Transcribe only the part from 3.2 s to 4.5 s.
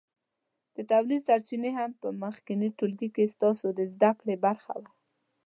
ستاسو د زده کړې